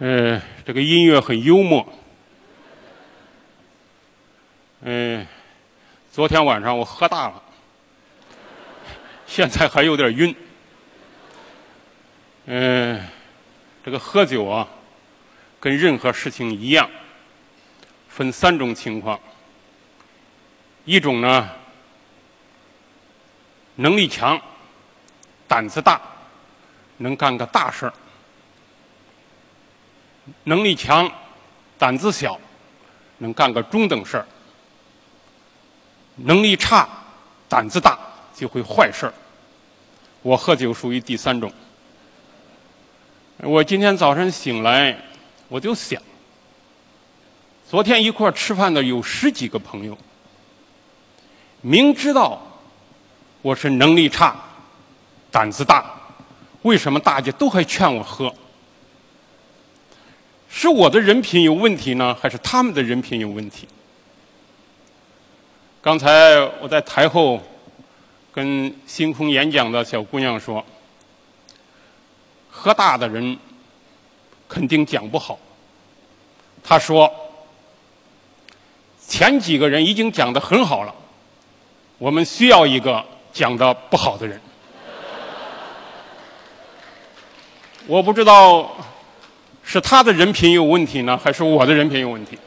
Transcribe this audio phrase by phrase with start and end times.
[0.00, 1.84] 呃，这个音乐很幽默。
[4.82, 5.26] 嗯、
[6.12, 7.42] 昨天晚上我喝大了，
[9.26, 10.32] 现在还有点晕。
[12.46, 13.04] 嗯、
[13.84, 14.68] 这个喝酒啊，
[15.58, 16.88] 跟任何事情一样，
[18.08, 19.18] 分三种情况。
[20.84, 21.50] 一种呢，
[23.74, 24.40] 能力强，
[25.48, 26.00] 胆子大，
[26.98, 27.92] 能干个大事儿；
[30.44, 31.10] 能力强，
[31.76, 32.38] 胆子小，
[33.18, 34.24] 能干个中等事儿；
[36.16, 36.88] 能力差，
[37.48, 37.98] 胆子大，
[38.34, 39.14] 就会坏事儿。
[40.22, 41.52] 我喝酒属于第三种。
[43.38, 44.98] 我今天早晨醒来，
[45.48, 46.02] 我就想，
[47.70, 49.96] 昨天一块儿吃饭的有十几个朋友，
[51.60, 52.42] 明知道
[53.42, 54.36] 我是能力差、
[55.30, 55.88] 胆子大，
[56.62, 58.34] 为什么大家都还劝我喝？
[60.50, 63.68] 是我的人品有问题呢，还是他们的人品有问题？
[65.80, 67.40] 刚才我在台后
[68.32, 70.64] 跟星空演讲的小姑娘说，
[72.50, 73.38] 喝大的人
[74.48, 75.38] 肯定讲不好。
[76.64, 77.10] 她说，
[79.06, 80.94] 前几个人已经讲得很好了，
[81.98, 84.40] 我们需要一个讲得不好的人。
[87.86, 88.76] 我不知道
[89.70, 92.38] 是他的人品有问题呢，还是我的人品有问题。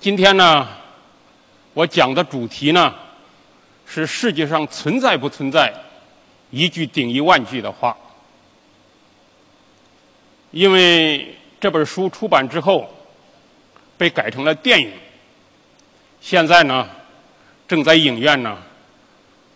[0.00, 0.66] 今天呢，
[1.74, 2.92] 我讲的主题呢，
[3.86, 5.72] 是世界上存在不存在
[6.50, 7.96] 一句顶一万句的话。
[10.50, 12.92] 因为这本书出版之后，
[13.96, 14.90] 被改成了电影，
[16.20, 16.88] 现在呢，
[17.68, 18.58] 正在影院呢，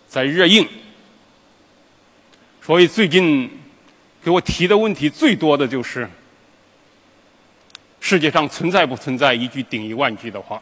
[0.07, 0.65] 在热映。
[2.61, 3.51] 所以最近
[4.25, 6.09] 给我提的问题最多的就是：
[7.99, 10.59] 世界上存在不存在一句顶一万句的话？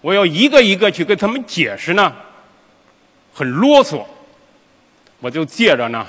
[0.00, 2.12] 我要一个一个去跟他们解释呢，
[3.32, 4.04] 很啰嗦。
[5.20, 6.04] 我就借着呢，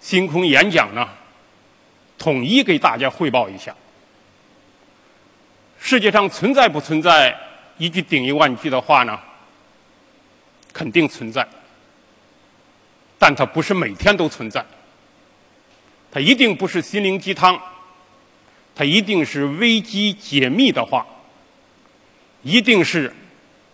[0.00, 1.06] 星空演讲呢，
[2.16, 3.76] 统一给大家汇报一下：
[5.78, 7.38] 世界上存在不存在
[7.76, 9.20] 一句顶一万句的话呢？
[10.72, 11.46] 肯定存在。
[13.22, 14.66] 但它不是每天都存在，
[16.10, 17.56] 它一定不是心灵鸡汤，
[18.74, 21.06] 它一定是危机解密的话，
[22.42, 23.14] 一定是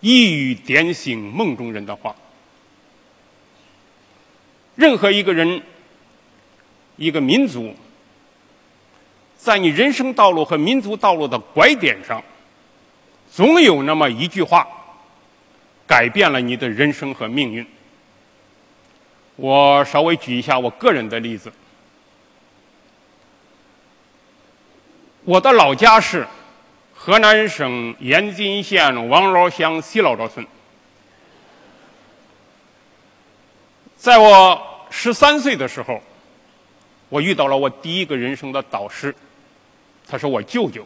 [0.01, 2.15] 一语点醒梦中人的话。
[4.75, 5.63] 任何一个人、
[6.97, 7.75] 一个民族，
[9.35, 12.23] 在你人生道路和民族道路的拐点上，
[13.31, 14.67] 总有那么一句话，
[15.87, 17.65] 改变了你的人生和命运。
[19.39, 21.51] 我稍微举一下我个人的例子。
[25.23, 26.27] 我的老家是
[26.93, 30.45] 河南省延津县王楼乡西老赵村。
[33.95, 36.01] 在我十三岁的时候，
[37.07, 39.15] 我遇到了我第一个人生的导师，
[40.05, 40.85] 他是我舅舅。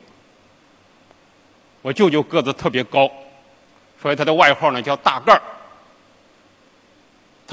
[1.82, 3.10] 我舅舅个子特别高，
[4.00, 5.42] 所以他的外号呢叫大个儿。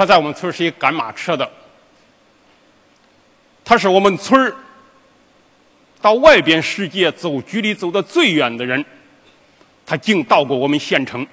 [0.00, 1.46] 他在我们村是一赶马车的，
[3.62, 4.56] 他是我们村儿
[6.00, 8.82] 到外边世界走距离走的最远的人，
[9.84, 11.26] 他竟到过我们县城。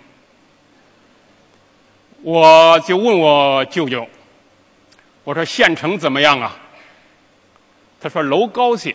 [2.21, 4.05] 我就问我舅舅，
[5.23, 6.53] 我说县城怎么样啊？
[8.01, 8.93] 他说楼高些，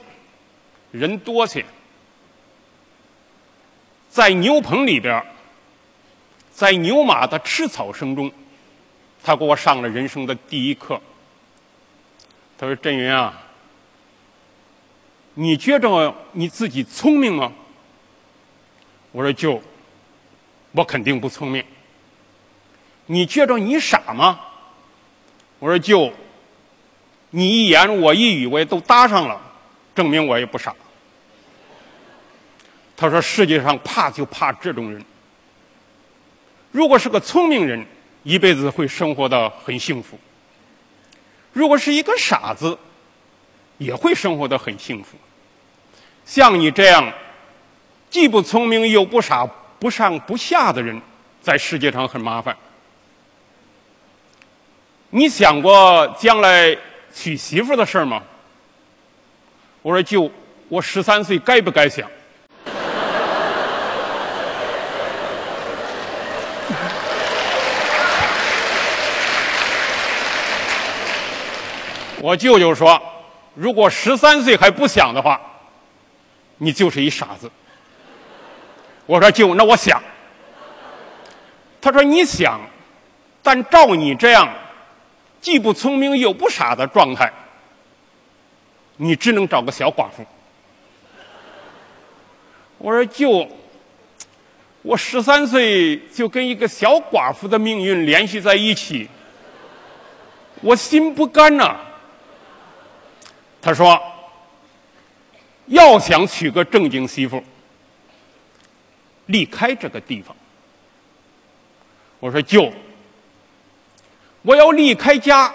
[0.91, 1.65] 人多些，
[4.11, 5.25] 在牛棚里边，
[6.53, 8.31] 在牛马的吃草声中。
[9.25, 11.01] 他给我上了人生的第一课。
[12.59, 13.41] 他说：“振云啊，
[15.35, 17.53] 你觉着你自己聪明吗？”
[19.13, 19.63] 我说：“舅，
[20.73, 21.65] 我肯定不聪明。”
[23.07, 24.41] 你觉着你傻吗？
[25.59, 26.13] 我说：“舅，
[27.31, 29.41] 你一言我一语，我也都搭上了，
[29.95, 30.75] 证明我也不傻。”
[32.97, 35.05] 他说：“世界上怕就怕这种人。
[36.71, 37.87] 如果是个聪明人。”
[38.23, 40.19] 一辈子会生活的很幸福。
[41.53, 42.79] 如果是一个傻子，
[43.79, 45.17] 也会生活的很幸福。
[46.25, 47.13] 像你这样
[48.09, 49.47] 既不聪明又不傻、
[49.79, 51.01] 不上不下的人，
[51.43, 52.57] 在世界上很麻烦。
[55.11, 56.77] 你想过将来
[57.13, 58.23] 娶媳妇的事吗？
[59.83, 60.31] 我说舅，
[60.69, 62.09] 我十三岁该不该想？
[72.23, 73.03] 我舅舅说
[73.57, 75.41] ：“如果十三岁还不想的话，
[76.59, 77.51] 你就是一傻子。”
[79.07, 80.01] 我说：“舅，那我想。”
[81.83, 82.61] 他说：“你想，
[83.43, 84.49] 但照你这样
[85.41, 87.29] 既不聪明又不傻的状态，
[88.99, 90.25] 你只能找个小寡妇。”
[92.79, 93.49] 我说：“舅，
[94.83, 99.09] 我十三岁就跟一个小寡妇的命运联系在一起，
[100.61, 101.77] 我心不甘呐。”
[103.65, 104.03] 他说
[105.67, 107.41] ：“要想娶个正经媳妇，
[109.27, 110.37] 离开这个地方。”
[112.19, 112.73] 我说：“舅，
[114.43, 115.55] 我要离开家，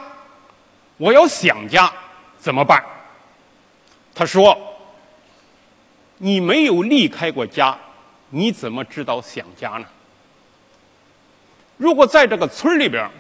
[0.96, 1.92] 我要想家，
[2.40, 2.82] 怎么办？”
[4.16, 4.58] 他说
[6.20, 7.78] ：“你没有离开过家，
[8.30, 9.86] 你怎么知道想家呢？
[11.76, 13.12] 如果在这个村里边，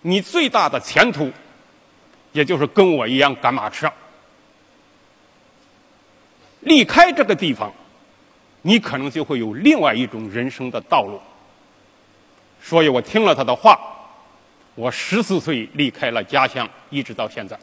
[0.00, 1.30] 你最大的前途。”
[2.32, 3.92] 也就是跟我一样赶马车，
[6.60, 7.72] 离开这个地方，
[8.62, 11.20] 你可能就会有另外一种人生的道路。
[12.62, 13.78] 所以我听了他的话，
[14.74, 17.58] 我十四岁离开了家乡，一直到现在。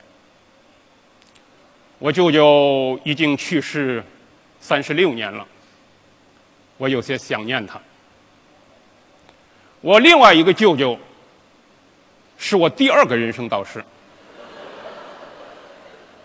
[1.98, 4.04] 我舅舅已经去世
[4.60, 5.45] 三十六年了，
[6.77, 7.81] 我有些想念他。
[9.81, 11.00] 我另外一个舅舅，
[12.38, 13.83] 是我第二个人生导师。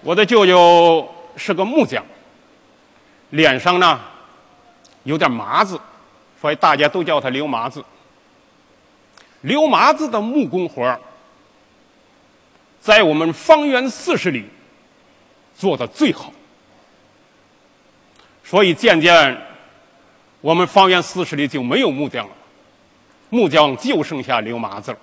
[0.05, 2.05] 我的舅舅是个木匠，
[3.31, 3.99] 脸上呢
[5.05, 5.81] 有点麻子，
[6.39, 7.83] 所以大家都叫他刘麻子。
[9.41, 11.01] 刘麻子的木工活
[12.81, 14.45] 在我们方圆四十里
[15.57, 16.31] 做的最好，
[18.45, 19.41] 所以渐渐
[20.43, 22.35] 我们方圆四十里就没有木匠了，
[23.31, 24.99] 木匠就剩下刘麻子了。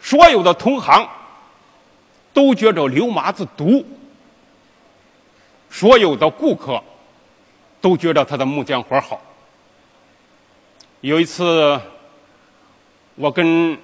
[0.00, 1.08] 所有的同行。
[2.34, 3.86] 都觉着刘麻子毒，
[5.70, 6.82] 所有的顾客
[7.80, 9.22] 都觉着他的木匠活好。
[11.00, 11.80] 有一次，
[13.14, 13.78] 我跟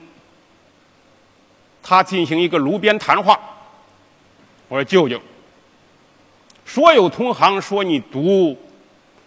[1.81, 3.39] 他进行一个炉边谈话，
[4.67, 5.21] 我说：“舅舅，
[6.67, 8.59] 所有同行说你毒，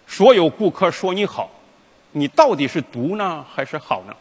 [0.05, 1.49] 所有顾客说你好，
[2.11, 4.13] 你到底是毒呢，还是好呢？”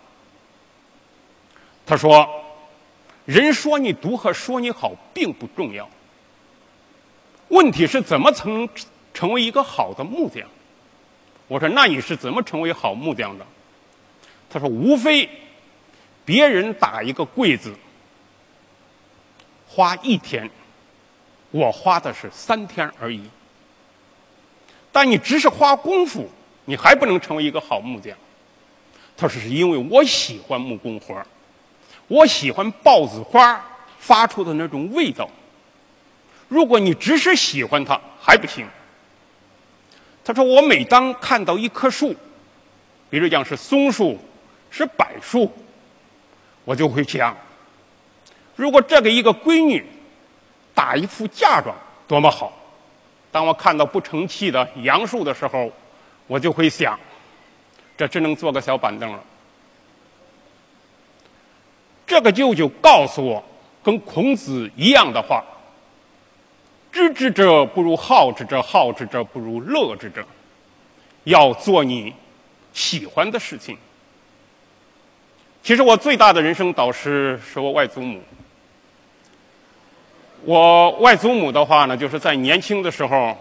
[1.84, 2.28] 他说。
[3.24, 5.88] 人说你毒和说你好并不重要，
[7.48, 8.68] 问题是怎么成
[9.14, 10.48] 成为一个好的木匠？
[11.48, 13.46] 我说那你是怎么成为好木匠的？
[14.50, 15.28] 他说无非
[16.24, 17.74] 别人打一个柜子
[19.68, 20.50] 花一天，
[21.50, 23.22] 我花的是三天而已。
[24.90, 26.28] 但你只是花功夫，
[26.64, 28.16] 你还不能成为一个好木匠。
[29.16, 31.26] 他说是因为我喜欢木工活儿。
[32.12, 33.58] 我喜欢豹子花
[33.98, 35.26] 发出的那种味道。
[36.46, 38.66] 如果你只是喜欢它还不行。
[40.22, 42.14] 他说：“我每当看到一棵树，
[43.08, 44.18] 比如讲是松树、
[44.70, 45.50] 是柏树，
[46.66, 47.34] 我就会想，
[48.56, 49.82] 如果这个一个闺女
[50.74, 51.74] 打一副嫁妆
[52.06, 52.52] 多么好。
[53.30, 55.72] 当我看到不成器的杨树的时候，
[56.26, 57.00] 我就会想，
[57.96, 59.24] 这只能做个小板凳了。”
[62.12, 63.42] 这个舅舅告诉我，
[63.82, 65.42] 跟孔子一样的话
[66.92, 70.22] ：“知之者不如好之者，好之者不如乐之者。”
[71.24, 72.12] 要做你
[72.74, 73.78] 喜欢的事情。
[75.62, 78.20] 其实我最大的人生导师是我外祖母。
[80.44, 83.34] 我外祖母的话呢，就是在年轻的时候，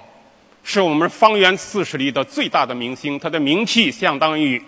[0.64, 4.64] 是我们方圆四十里的最大的明星，她的名气相当于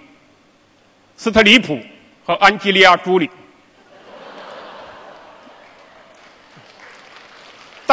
[1.16, 1.80] 斯特里普
[2.25, 3.30] 和安吉丽亚·朱莉。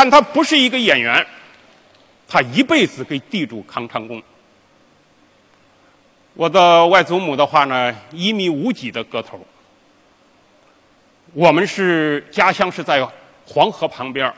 [0.03, 1.27] 但他不是一个演员，
[2.27, 4.23] 他一辈子给地主扛长工。
[6.33, 9.39] 我的外祖母的话呢，一米五几的个头。
[11.35, 13.07] 我们是家乡是在
[13.45, 14.33] 黄河旁边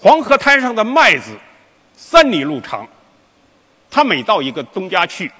[0.00, 1.38] 黄河滩上的麦子
[1.94, 2.84] 三里路长，
[3.88, 5.30] 他每到一个东家去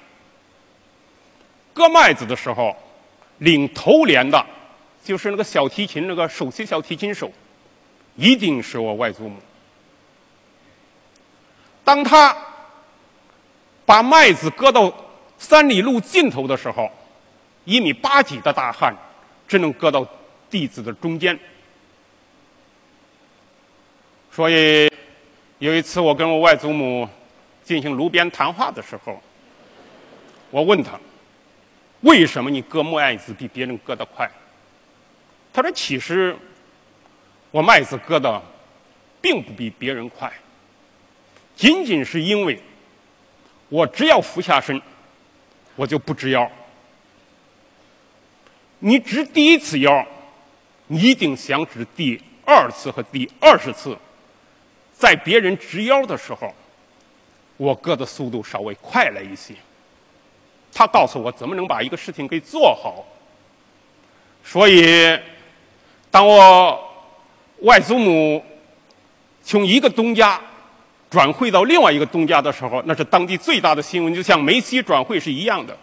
[1.73, 2.73] 割麦子的时候，
[3.39, 4.41] 领头连的，
[5.03, 7.29] 就是那个小提琴那个首席小提琴手。
[8.15, 9.37] 一定是我外祖母。
[11.83, 12.35] 当他
[13.85, 14.93] 把麦子割到
[15.37, 16.89] 三里路尽头的时候，
[17.65, 18.95] 一米八几的大汉
[19.47, 20.07] 只能割到
[20.49, 21.37] 弟子的中间。
[24.31, 24.91] 所以
[25.59, 27.07] 有一次我跟我外祖母
[27.63, 29.21] 进行炉边谈话的时候，
[30.49, 30.99] 我问他
[32.01, 34.29] ：“为什么你割麦子比别人割得快？”
[35.53, 36.35] 他说：“其实
[37.53, 38.41] 我麦子割的
[39.21, 40.33] 并不比别人快，
[41.55, 42.59] 仅仅是因为
[43.69, 44.81] 我只要俯下身，
[45.75, 46.51] 我就不直腰。
[48.79, 50.03] 你直第一次腰，
[50.87, 53.95] 你一定想直第二次和第二十次。
[54.91, 56.51] 在别人直腰的时候，
[57.57, 59.53] 我割的速度稍微快了一些。
[60.73, 63.05] 他告诉我怎么能把一个事情给做好。
[64.43, 65.15] 所以，
[66.09, 66.92] 当我
[67.63, 68.43] 外祖母
[69.41, 70.39] 从一个东家
[71.09, 75.77] 转会到另外一个东家的时候，那是当地最大的新闻，就像梅西转会是一样的。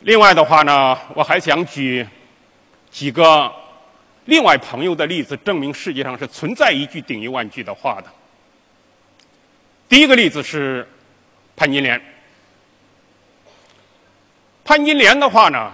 [0.00, 2.06] 另外的话呢，我还想举
[2.90, 3.52] 几个
[4.24, 8.06] 另外朋友的例子，证明世界上是存在一句顶一万句的话的。
[9.88, 10.88] 第一个例子是
[11.56, 12.00] 潘金莲。
[14.64, 15.72] 潘金莲的话呢，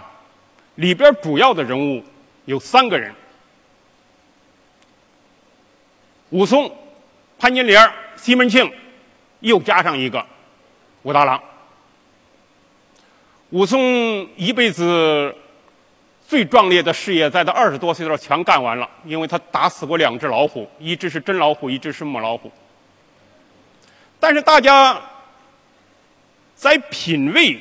[0.77, 2.03] 里边主要的人物
[2.47, 3.15] 有三个人：
[6.31, 6.71] 武松、
[7.39, 8.71] 潘金莲、西门庆，
[9.41, 10.25] 又加上一个
[11.03, 11.41] 武大郎。
[13.51, 15.35] 武松一辈子
[16.27, 22.51] 最壮烈的事业，在他二十多岁的时候全干完了，因为他打死过两只老虎，一只是真老虎，一只是母老虎。
[24.19, 25.01] 但是大家
[26.57, 27.61] 在品味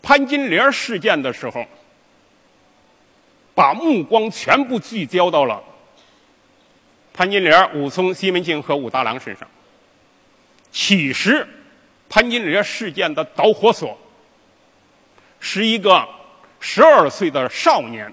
[0.00, 1.66] 潘金莲事件的时候，
[3.52, 5.60] 把目光全部聚焦到了
[7.16, 9.48] 潘金莲、武松、西门庆和武大郎身上。
[10.70, 11.48] 其实，
[12.10, 13.98] 潘金莲事件的导火索。
[15.40, 16.06] 是一个
[16.60, 18.12] 十二岁的少年，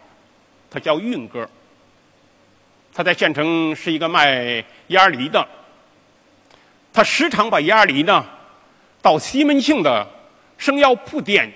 [0.72, 1.50] 他叫运哥。
[2.93, 5.45] 他在县城是一个卖鸭梨的。
[6.93, 8.25] 他时常把鸭梨呢
[9.01, 10.07] 到西门庆的
[10.57, 11.51] 生药铺店。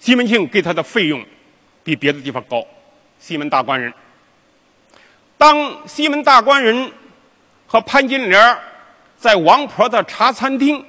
[0.00, 1.24] 西门庆给他的费用
[1.84, 2.66] 比别的地方高。
[3.20, 3.92] 西门大官人。
[5.38, 6.92] 当西门大官人
[7.66, 8.58] 和潘金莲
[9.16, 10.84] 在王婆的茶餐厅。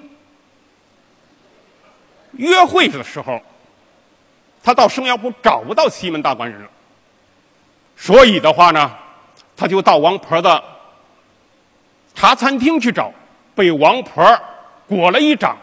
[2.33, 3.41] 约会的时候，
[4.63, 6.69] 他到生药铺找不到西门大官人了，
[7.95, 8.95] 所以的话呢，
[9.57, 10.63] 他就到王婆的
[12.13, 13.11] 茶餐厅去找，
[13.55, 14.39] 被王婆
[14.87, 15.57] 裹了一掌，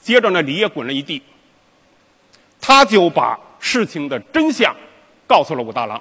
[0.00, 1.22] 接着呢，梨也滚了一地。
[2.60, 4.76] 他就把事情的真相
[5.26, 6.00] 告诉了武大郎，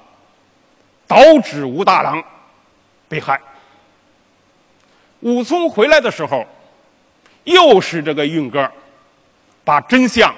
[1.12, 2.24] 导致武大郎
[3.10, 3.42] 被害。
[5.20, 6.48] 武松回来的时候，
[7.44, 8.72] 又是这个运哥。
[9.64, 10.34] 把真相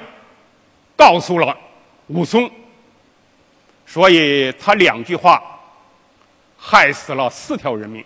[0.97, 1.55] 告诉了
[2.07, 2.49] 武松，
[3.85, 5.41] 所以他两句话
[6.57, 8.03] 害死了四条人命，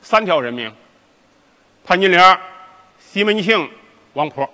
[0.00, 0.72] 三条人命：
[1.84, 2.38] 潘金莲、
[2.98, 3.68] 西门庆、
[4.14, 4.48] 王婆。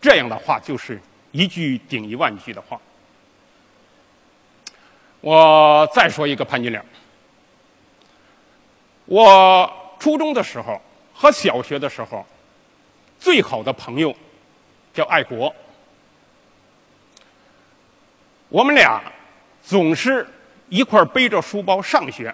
[0.00, 2.80] 这样的话就是一句顶一万句的话。
[5.20, 6.84] 我再说一个潘金莲。
[9.06, 10.80] 我初中的时候
[11.14, 12.26] 和小学的时候。
[13.20, 14.14] 最好的朋友
[14.94, 15.52] 叫爱国，
[18.48, 19.02] 我们俩
[19.60, 20.24] 总是
[20.68, 22.32] 一块背着书包上学，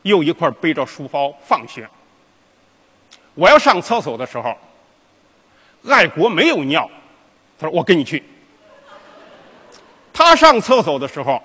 [0.00, 1.86] 又一块背着书包放学。
[3.34, 4.56] 我要上厕所的时候，
[5.86, 6.90] 爱国没有尿，
[7.58, 8.24] 他说：“我跟你去。”
[10.10, 11.42] 他上厕所的时候，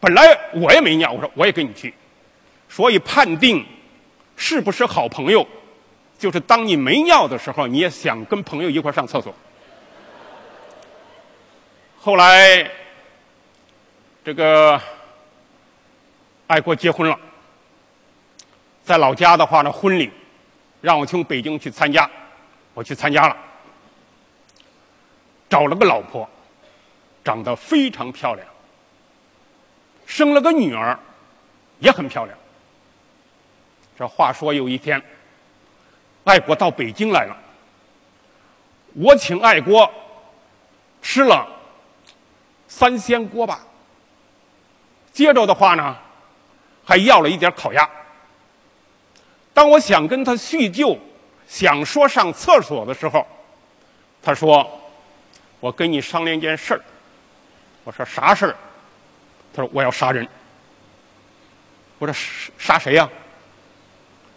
[0.00, 1.92] 本来我也没尿，我说：“我也跟你去。”
[2.68, 3.64] 所以判定
[4.36, 5.46] 是不是好朋友。
[6.18, 9.34] 就是当你没尿的时候，你也想跟朋友一块上厕所。
[11.98, 12.70] 后来，
[14.24, 14.80] 这个
[16.46, 17.18] 爱国结婚了，
[18.82, 20.10] 在老家的话呢，婚礼
[20.80, 22.08] 让我从北京去参加，
[22.72, 23.36] 我去参加了，
[25.50, 26.26] 找了个老婆，
[27.22, 28.46] 长得非常漂亮，
[30.06, 30.98] 生了个女儿，
[31.80, 32.38] 也很漂亮。
[33.98, 35.02] 这话说有一天。
[36.24, 37.36] 爱国到北京来了，
[38.94, 39.88] 我请爱国
[41.00, 41.46] 吃了
[42.66, 43.60] 三鲜锅巴，
[45.12, 45.96] 接着的话呢，
[46.84, 47.88] 还要了一点烤鸭。
[49.54, 50.98] 当我想跟他叙旧，
[51.46, 53.24] 想说上厕所的时候，
[54.20, 54.68] 他说
[55.60, 56.82] ：“我跟你商量一件事儿。”
[57.84, 58.56] 我说：“啥事儿？”
[59.56, 60.28] 他说：“我要杀人。”
[61.98, 62.12] 我说
[62.58, 63.08] ：“杀谁呀？”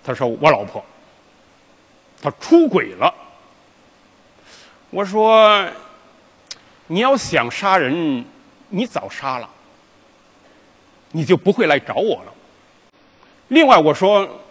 [0.01, 0.83] 他说：“我老婆。”
[2.23, 3.13] 他出轨了。
[4.89, 5.69] 我说
[6.88, 8.25] ：“你要想杀人，
[8.69, 9.49] 你早杀了，
[11.11, 12.33] 你就不会来找我了。”
[13.49, 14.41] 另外我说：“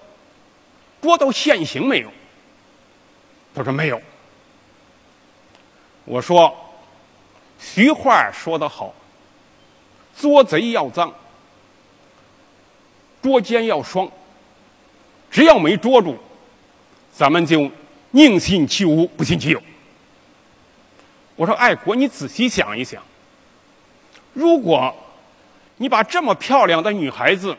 [1.00, 2.12] 捉到现行没有？”
[3.54, 4.00] 他说：“没有。”
[6.04, 6.54] 我说
[7.58, 8.94] ：“徐话说得好，
[10.20, 11.12] 捉贼要赃，
[13.22, 14.10] 捉奸要双。
[15.30, 16.16] 只要没捉住，
[17.12, 17.70] 咱们就
[18.10, 19.62] 宁信其无，不信其有。
[21.36, 23.00] 我说爱国，你仔细想一想，
[24.32, 24.92] 如果
[25.76, 27.56] 你把这么漂亮的女孩子，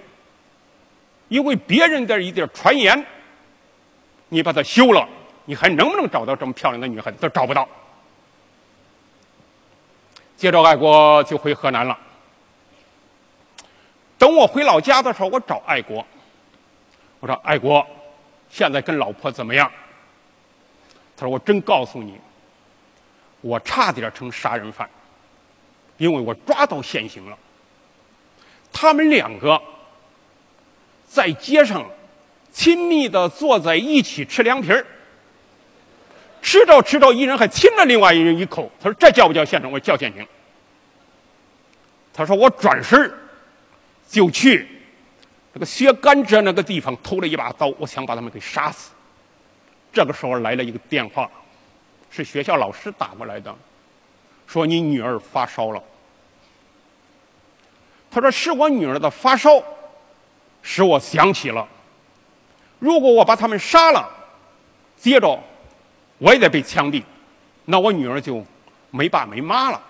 [1.30, 3.06] 因为别人的一点传言，
[4.30, 5.08] 你把她休了，
[5.46, 7.18] 你还能不能找到这么漂亮的女孩子？
[7.22, 7.70] 都找不到。
[10.36, 11.98] 接着，爱国就回河南了。
[14.20, 16.06] 等我回老家的时候，我找爱国，
[17.22, 17.88] 我说：“爱国，
[18.50, 19.72] 现在跟老婆怎么样？”
[21.16, 22.20] 他说：“我真告诉你，
[23.40, 24.90] 我差点成杀人犯，
[25.96, 27.38] 因为我抓到现行了。
[28.74, 29.60] 他们两个
[31.08, 31.90] 在街上
[32.52, 34.86] 亲密的坐在一起吃凉皮儿，
[36.42, 38.70] 吃着吃着，一人还亲了另外一人一口。
[38.82, 40.28] 他说：‘这叫不叫现成？’我说：‘叫现行。’
[42.14, 43.10] 他说：‘我转身。’”
[44.10, 44.68] 就去
[45.54, 48.92] 这个薛甘蔗那个地方偷了一把刀，我想把他们给杀死。
[49.94, 51.30] 这个时候来了一个电话，
[52.10, 53.56] 是学校老师打过来的，
[54.48, 55.84] 说你女儿发烧了。
[58.12, 59.64] 他说是我女儿的发烧，
[60.64, 61.68] 使我想起了，
[62.80, 64.10] 如果我把他们杀了，
[64.98, 65.40] 接着
[66.18, 67.04] 我也得被枪毙，
[67.66, 68.44] 那我女儿就
[68.90, 69.82] 没爸没妈了。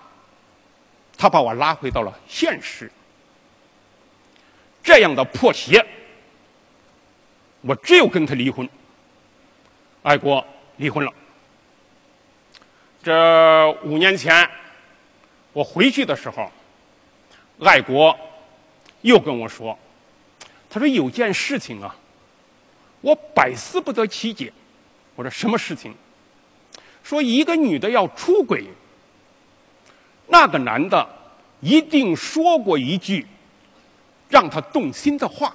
[1.16, 2.90] 他把我拉回到了现实。
[4.82, 5.84] 这样的破鞋，
[7.60, 8.68] 我只有跟他离婚。
[10.02, 10.44] 爱国
[10.76, 11.12] 离婚了。
[13.02, 14.48] 这五年前
[15.52, 16.50] 我回去的时候，
[17.60, 18.18] 爱国
[19.02, 19.78] 又跟我说
[20.70, 21.94] ：“他说有件事情啊，
[23.02, 24.52] 我百思不得其解。”
[25.16, 25.94] 我说：“什么事情？”
[27.04, 28.66] 说一个女的要出轨，
[30.28, 31.06] 那个男的
[31.60, 33.26] 一定说过一句。
[34.30, 35.52] 让他动心的话，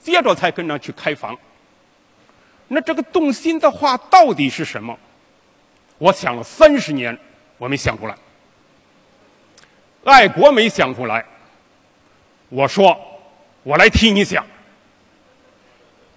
[0.00, 1.36] 接着才跟着去开房。
[2.68, 4.96] 那这个动心的话到底是什么？
[5.98, 7.18] 我想了三十年，
[7.58, 8.16] 我没想出来。
[10.04, 11.26] 爱国没想出来，
[12.48, 12.96] 我说
[13.64, 14.46] 我来替你想，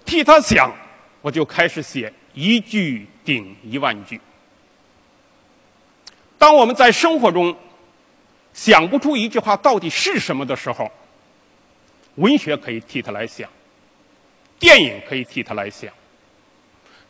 [0.04, 0.72] 替他想，
[1.20, 4.20] 我就开始写一句顶一万句。
[6.38, 7.56] 当我们在生活中。
[8.52, 10.90] 想不出一句话到底是什么的时候，
[12.16, 13.48] 文学可以替他来想，
[14.58, 15.90] 电影可以替他来想。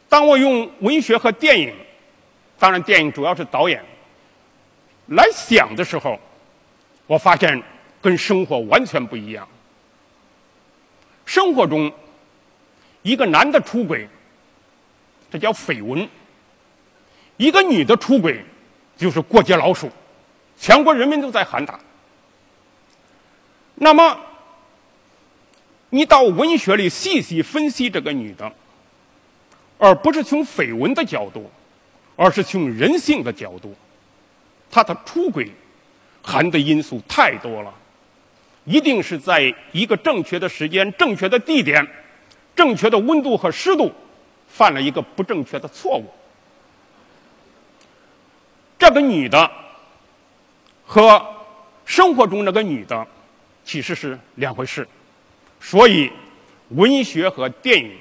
[0.08, 1.74] 当我用文学和电影，
[2.58, 3.82] 当然电影主要是导演
[5.06, 6.18] 来想的时候，
[7.06, 7.60] 我发现
[8.00, 9.48] 跟生活完全不一样。
[11.24, 11.92] 生活中，
[13.02, 14.08] 一个男的出轨，
[15.30, 16.06] 这叫绯闻；
[17.36, 18.44] 一个女的出轨，
[18.96, 19.90] 就是过街老鼠。
[20.60, 21.80] 全国人民都在喊打。
[23.76, 24.20] 那么，
[25.88, 28.52] 你到文学里细细分析这个女的，
[29.78, 31.50] 而不是从绯闻的角度，
[32.14, 33.74] 而是从人性的角度，
[34.70, 35.50] 她的出轨
[36.22, 37.72] 含的因素太多了，
[38.66, 41.84] 一定是在一个正确的时间、正确的地点、
[42.54, 43.90] 正确的温度和湿度，
[44.46, 46.04] 犯了一个不正确的错误。
[48.78, 49.50] 这个女的。
[50.92, 51.24] 和
[51.84, 53.06] 生活中那个女的
[53.64, 54.84] 其实是两回事，
[55.60, 56.10] 所以
[56.70, 57.92] 文学和电影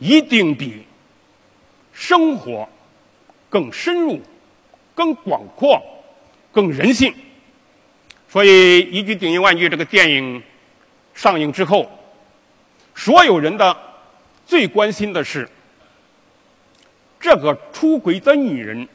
[0.00, 0.82] 一定比
[1.92, 2.68] 生活
[3.48, 4.20] 更深入、
[4.96, 5.80] 更广阔、
[6.50, 7.14] 更人性。
[8.28, 10.42] 所以一句顶一万句，这个电影
[11.14, 11.88] 上映之后，
[12.96, 13.76] 所有人的
[14.44, 15.48] 最关心的是
[17.20, 18.88] 这个出轨的女人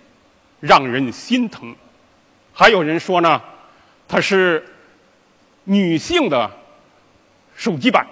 [0.59, 1.73] 让人心疼。
[2.53, 3.41] 还有人说呢，
[4.07, 4.63] 它是
[5.63, 6.49] 女性的
[7.55, 8.05] 手机版，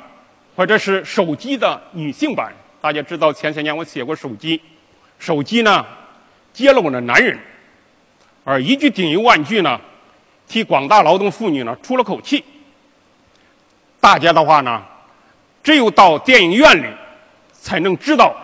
[0.56, 2.52] 或者是手机的女性版。
[2.82, 4.60] 大家知道前些年我写过手机，
[5.20, 5.86] 手机呢
[6.52, 7.38] 揭露了男人，
[8.44, 9.80] 而一句顶一万句呢，
[10.48, 12.44] 替广大劳动妇女呢出了口气。
[14.00, 14.84] 大家的话呢，
[15.62, 16.88] 只有到电影院里
[17.54, 18.36] 才能知道。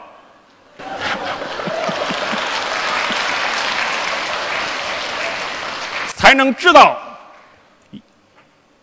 [6.27, 6.97] 才能知道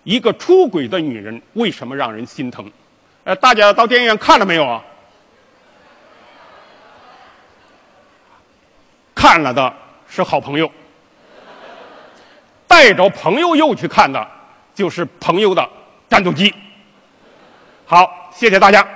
[0.02, 2.72] 一个出轨的女人为什么让人心疼。
[3.22, 4.82] 呃，大家到电影院看了没有啊？
[9.14, 9.74] 看了的
[10.08, 10.72] 是好朋友，
[12.66, 14.26] 带着朋友又去看的，
[14.74, 15.68] 就是朋友的
[16.08, 16.54] 战斗机。
[17.84, 18.88] 好，谢谢大家。